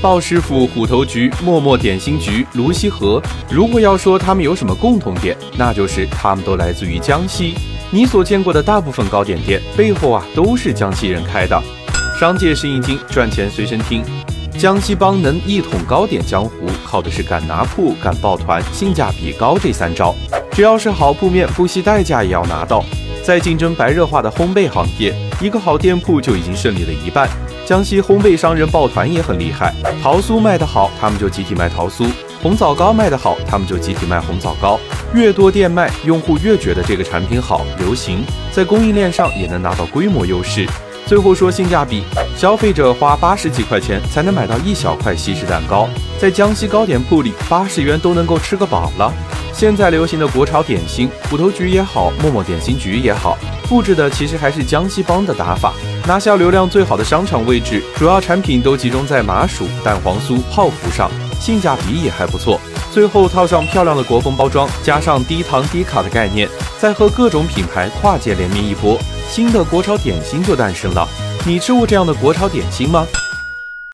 [0.00, 3.20] 鲍师傅、虎头局、默默点心局、泸溪河。
[3.50, 7.54] 如果要说他们有什么共同点，那就是他们都来自于江西。
[7.90, 11.60] 你所见过的大部分糕点店背后啊，都是江西人开的。
[12.20, 14.02] 商界生意经，赚钱随身听。
[14.58, 20.14] 江西帮能一统糕点江湖，靠的是敢拿铺、敢抱团、性价比高这三招。
[20.52, 22.84] 只要是好铺面，不惜代价也要拿到。
[23.28, 27.28] 在竞争白热化的烘焙行业，一个好店铺就已经胜利了一半。
[27.66, 32.06] 江西烘焙商人抱团也很厉害，桃酥卖得好，他们就集体卖桃酥；
[32.42, 34.80] 红枣糕卖得好，他们就集体卖红枣糕。
[35.12, 40.66] 越多店卖，用户越觉得这个产品好、流行，在供应链上也能拿到规模优势。
[41.04, 45.86] 最后说性价比，消费者花八十几块钱才能买到一小块西式蛋糕，
[46.18, 49.12] 在江西糕点铺里，八十元都能够吃个饱了。
[49.58, 55.72] 现在流行的国潮点心，虎头局也好，默默点心局也好，复制的其实还是江西帮的打法，
[56.06, 62.60] 拿下流量最好的商场位置，主要产品都集中在麻薯、蛋黄酥、泡芙上，性价比也还不错。
[62.92, 68.96] 最后套上漂亮的国风包装，加上低糖低卡的概念，再和各种品牌跨界联名一波。
[69.28, 71.04] 新的国潮点心就诞生了，
[71.44, 73.04] 你吃过这样的国潮点心吗？